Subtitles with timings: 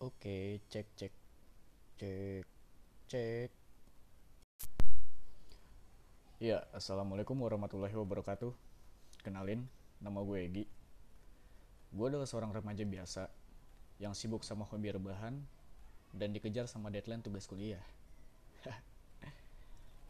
[0.00, 1.12] Oke, cek cek
[2.00, 2.48] cek
[3.04, 3.50] cek.
[6.40, 8.48] Ya, assalamualaikum warahmatullahi wabarakatuh.
[9.20, 9.68] Kenalin,
[10.00, 10.64] nama gue Egi.
[11.92, 13.28] Gue adalah seorang remaja biasa
[14.00, 15.36] yang sibuk sama hobi rebahan
[16.16, 17.84] dan dikejar sama deadline tugas kuliah.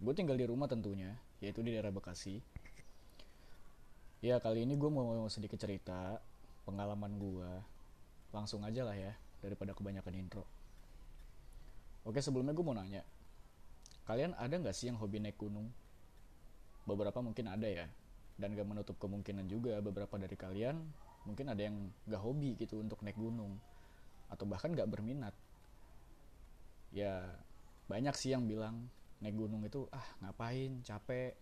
[0.07, 2.39] gue tinggal di rumah tentunya, yaitu di daerah Bekasi.
[4.23, 6.23] Ya, kali ini gue mau sedikit cerita
[6.63, 7.51] pengalaman gue.
[8.31, 10.45] Langsung aja lah ya, daripada kebanyakan intro.
[12.05, 13.05] Oke, sebelumnya gue mau nanya.
[14.09, 15.69] Kalian ada nggak sih yang hobi naik gunung?
[16.89, 17.87] Beberapa mungkin ada ya.
[18.41, 20.81] Dan gak menutup kemungkinan juga beberapa dari kalian
[21.29, 23.61] mungkin ada yang gak hobi gitu untuk naik gunung.
[24.33, 25.37] Atau bahkan gak berminat.
[26.89, 27.37] Ya,
[27.85, 28.89] banyak sih yang bilang
[29.21, 31.37] naik gunung itu ah ngapain capek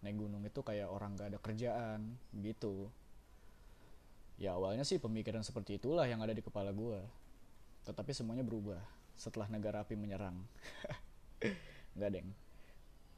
[0.00, 2.88] naik gunung itu kayak orang gak ada kerjaan gitu
[4.40, 6.98] ya awalnya sih pemikiran seperti itulah yang ada di kepala gue
[7.84, 8.80] tetapi semuanya berubah
[9.20, 10.36] setelah negara api menyerang.
[11.96, 12.28] Nggak deng.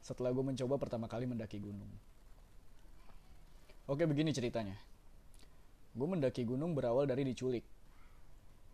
[0.03, 1.87] Setelah gue mencoba pertama kali mendaki gunung.
[3.87, 4.75] Oke begini ceritanya.
[5.95, 7.63] Gue mendaki gunung berawal dari diculik.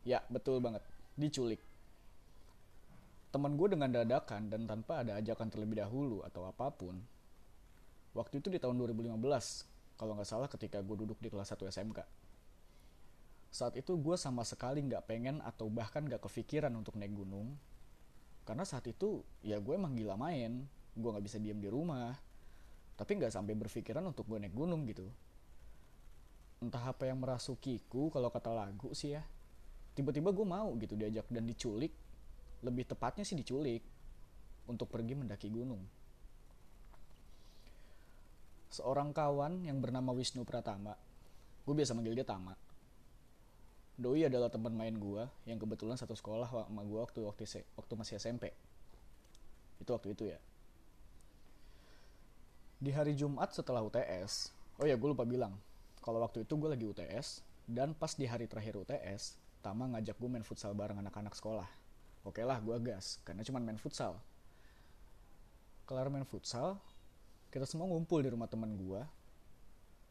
[0.06, 0.82] Ya betul banget.
[1.14, 1.62] Diculik.
[3.30, 6.98] Teman gue dengan dadakan dan tanpa ada ajakan terlebih dahulu atau apa pun
[8.18, 9.22] waktu itu di tahun 2015
[10.02, 12.02] kalau nggak salah ketika gue duduk di kelas 1 SMK
[13.50, 17.58] saat itu gue sama sekali nggak pengen atau bahkan nggak kepikiran untuk naik gunung.
[18.45, 20.69] Karena saat itu ya gue emang gila main.
[20.94, 22.14] Gue nggak bisa diam di rumah.
[22.94, 25.09] Tapi nggak sampai berpikiran untuk gue naik gunung gitu.
[26.61, 29.23] Entah apa yang merasukiku kalau kata lagu sih ya
[29.97, 31.92] tiba-tiba gue mau gitu diajak dan diculik.
[32.64, 33.83] Lebih tepatnya sih diculik
[34.70, 35.81] untuk pergi mendaki gunung.
[38.70, 40.94] Seorang kawan yang bernama Wisnu Pratama,
[41.66, 42.69] gue biasa manggil dia Tama.
[44.00, 47.44] Doi adalah teman main gue yang kebetulan satu sekolah sama gue waktu waktu
[47.75, 48.55] waktu masih SMP.
[49.83, 50.39] Itu waktu itu ya.
[52.80, 55.52] Di hari Jumat setelah UTS, oh ya gue lupa bilang,
[55.99, 60.30] kalau waktu itu gue lagi UTS dan pas di hari terakhir UTS, Tama ngajak gue
[60.32, 61.67] main futsal bareng anak-anak sekolah
[62.23, 64.20] oke lah gue gas karena cuma main futsal
[65.83, 66.80] kelar main futsal
[67.52, 69.02] kita semua ngumpul di rumah teman gue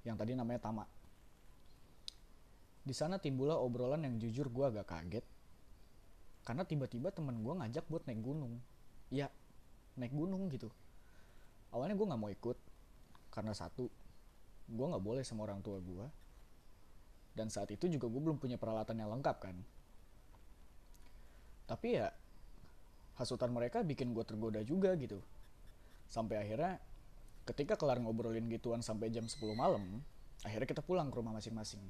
[0.04, 0.84] yang tadi namanya Tama
[2.88, 5.26] di sana timbullah obrolan yang jujur gue agak kaget.
[6.49, 8.56] Karena tiba-tiba teman gue ngajak buat naik gunung.
[9.12, 9.28] Ya
[10.00, 10.72] naik gunung gitu.
[11.69, 12.56] Awalnya gue nggak mau ikut
[13.28, 13.93] karena satu
[14.72, 16.06] gue nggak boleh sama orang tua gue
[17.37, 19.56] dan saat itu juga gue belum punya peralatan yang lengkap kan.
[21.69, 22.09] Tapi ya
[23.21, 25.21] hasutan mereka bikin gue tergoda juga gitu.
[26.09, 26.81] Sampai akhirnya
[27.44, 30.00] ketika kelar ngobrolin gituan sampai jam 10 malam
[30.44, 31.81] akhirnya kita pulang ke rumah masing-masing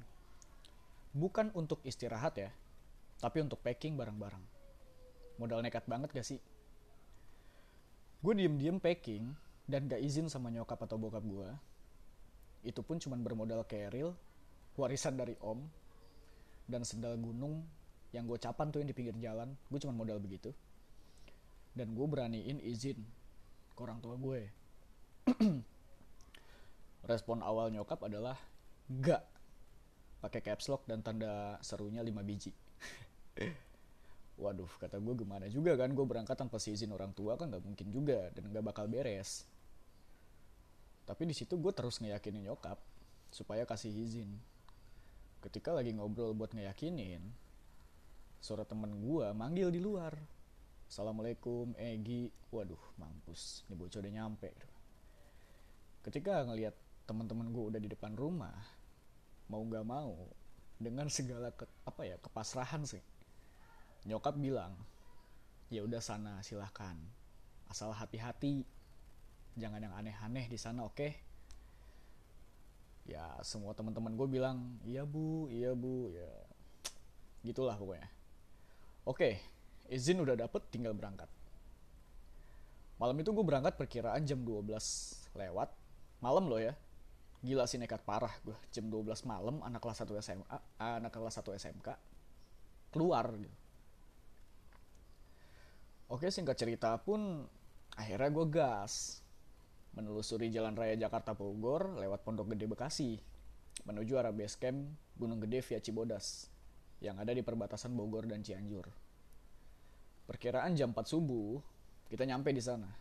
[1.13, 2.51] bukan untuk istirahat ya
[3.19, 4.41] tapi untuk packing barang-barang.
[5.39, 6.39] Modal nekat banget gak sih?
[8.23, 9.31] Gue diem-diem packing
[9.67, 11.49] dan gak izin sama nyokap atau bokap gue
[12.59, 14.11] itu pun cuma bermodal keril
[14.75, 15.63] warisan dari om
[16.67, 17.63] dan sendal gunung
[18.11, 19.53] yang gue capan tuh yang di pinggir jalan.
[19.67, 20.51] Gue cuma modal begitu.
[21.71, 22.99] Dan gue beraniin izin
[23.75, 24.41] ke orang tua gue
[27.09, 28.35] respon awal nyokap adalah
[28.89, 29.23] gak
[30.19, 32.51] pakai caps lock dan tanda serunya 5 biji.
[34.43, 37.63] Waduh kata gue gimana juga kan gue berangkat tanpa si izin orang tua kan nggak
[37.63, 39.43] mungkin juga dan nggak bakal beres.
[41.03, 42.79] Tapi di situ gue terus ngeyakinin nyokap
[43.31, 44.31] supaya kasih izin.
[45.39, 47.23] Ketika lagi ngobrol buat ngeyakinin
[48.39, 50.15] suara temen gue manggil di luar.
[50.87, 52.31] Assalamualaikum Egi.
[52.51, 54.51] Waduh mampus ini bocah udah nyampe.
[55.99, 56.75] Ketika ngelihat
[57.07, 58.78] teman-teman gue udah di depan rumah
[59.49, 60.13] mau nggak mau
[60.79, 63.01] dengan segala ke, apa ya kepasrahan sih.
[64.07, 64.77] Nyokap bilang
[65.73, 66.95] ya udah sana silahkan.
[67.67, 68.63] Asal hati-hati
[69.57, 70.95] jangan yang aneh-aneh di sana oke?
[70.95, 71.13] Okay?
[73.09, 76.29] ya semua teman-teman gue bilang iya bu iya bu ya.
[77.41, 78.07] Gitulah pokoknya.
[79.09, 79.41] Oke
[79.89, 81.27] izin udah dapet tinggal berangkat.
[83.01, 84.69] Malam itu gue berangkat perkiraan jam 12
[85.33, 85.73] lewat.
[86.21, 86.77] Malam loh ya
[87.39, 91.55] gila sih nekat parah gue jam 12 malam anak kelas 1 SMA anak kelas 1
[91.55, 91.87] SMK
[92.91, 93.57] keluar gitu
[96.11, 97.47] oke singkat cerita pun
[97.95, 99.23] akhirnya gue gas
[99.95, 103.17] menelusuri jalan raya Jakarta Bogor lewat Pondok Gede Bekasi
[103.87, 106.51] menuju arah base camp Gunung Gede via Cibodas
[106.99, 108.87] yang ada di perbatasan Bogor dan Cianjur.
[110.27, 111.57] Perkiraan jam 4 subuh,
[112.11, 112.91] kita nyampe di sana.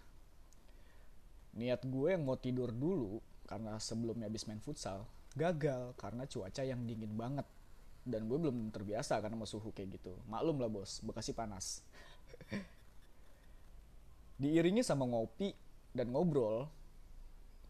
[1.58, 3.18] Niat gue yang mau tidur dulu
[3.48, 5.96] karena sebelumnya habis main futsal, gagal.
[5.96, 7.48] karena cuaca yang dingin banget.
[8.08, 10.16] dan gue belum terbiasa karena sama suhu kayak gitu.
[10.32, 11.84] Maklum lah bos bekasi panas.
[14.40, 15.52] Diiringi sama ngopi
[15.92, 16.72] dan ngobrol.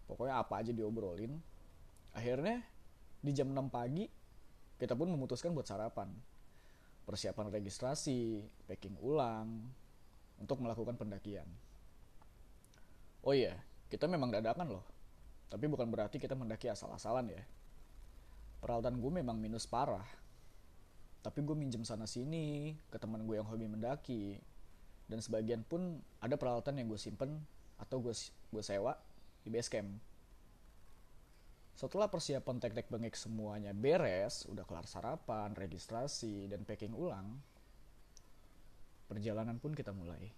[0.06, 1.42] Pokoknya apa aja diobrolin.
[2.14, 2.62] Akhirnya
[3.18, 4.06] di jam 6 pagi
[4.78, 6.06] kita pun memutuskan buat sarapan.
[7.02, 9.66] Persiapan registrasi packing ulang
[10.38, 11.50] untuk melakukan pendakian.
[13.26, 13.58] Oh iya
[13.90, 14.97] kita memang dadakan loh
[15.48, 17.42] tapi bukan berarti kita mendaki asal-asalan ya.
[18.60, 20.04] Peralatan gue memang minus parah.
[21.24, 24.36] Tapi gue minjem sana sini ke teman gue yang hobi mendaki.
[25.08, 27.40] Dan sebagian pun ada peralatan yang gue simpen
[27.80, 28.12] atau gue
[28.52, 28.92] gue sewa
[29.40, 29.88] di base camp.
[31.78, 37.38] Setelah persiapan teknik bengek semuanya beres udah kelar sarapan registrasi dan packing ulang
[39.08, 40.28] perjalanan pun kita mulai